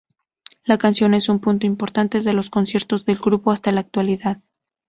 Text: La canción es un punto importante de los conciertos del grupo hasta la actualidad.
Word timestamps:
La 0.63 0.79
canción 0.79 1.13
es 1.13 1.29
un 1.29 1.37
punto 1.39 1.67
importante 1.67 2.21
de 2.21 2.33
los 2.33 2.49
conciertos 2.49 3.05
del 3.05 3.17
grupo 3.19 3.51
hasta 3.51 3.71
la 3.71 3.81
actualidad. 3.81 4.41